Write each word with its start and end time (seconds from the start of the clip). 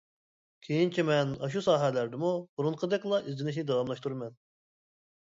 كېيىنچە 0.67 1.05
مەن 1.09 1.35
ئاشۇ 1.49 1.63
ساھەلەردىمۇ 1.67 2.33
بۇرۇنقىدەكلا 2.57 3.23
ئىزدىنىشنى 3.29 3.69
داۋاملاشتۇرىمەن. 3.71 4.39